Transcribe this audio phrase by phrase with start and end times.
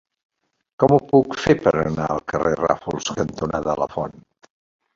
[0.83, 4.21] Com ho puc fer per anar al carrer Ràfols cantonada Lafont?